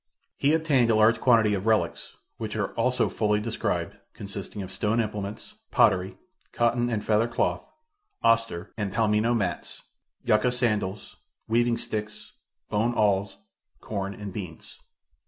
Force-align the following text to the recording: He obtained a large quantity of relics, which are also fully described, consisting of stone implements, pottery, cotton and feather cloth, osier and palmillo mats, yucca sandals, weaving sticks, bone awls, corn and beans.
He 0.35 0.55
obtained 0.55 0.89
a 0.89 0.95
large 0.95 1.21
quantity 1.21 1.53
of 1.53 1.67
relics, 1.67 2.17
which 2.37 2.55
are 2.55 2.73
also 2.73 3.07
fully 3.07 3.39
described, 3.39 3.97
consisting 4.15 4.63
of 4.63 4.71
stone 4.71 4.99
implements, 4.99 5.53
pottery, 5.69 6.17
cotton 6.51 6.89
and 6.89 7.05
feather 7.05 7.27
cloth, 7.27 7.61
osier 8.23 8.71
and 8.77 8.91
palmillo 8.91 9.35
mats, 9.37 9.83
yucca 10.23 10.51
sandals, 10.51 11.17
weaving 11.47 11.77
sticks, 11.77 12.31
bone 12.67 12.95
awls, 12.95 13.37
corn 13.79 14.15
and 14.15 14.33
beans. 14.33 14.79